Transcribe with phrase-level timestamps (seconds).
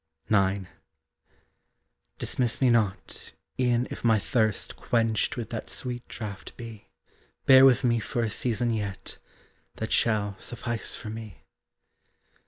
[0.31, 0.65] IX.
[2.17, 6.89] Dismiss me not, e'en if my thirst Quenched with that sweet draught be!
[7.45, 9.19] Bear with me for a season yet,
[9.75, 11.43] That shall suffice for me.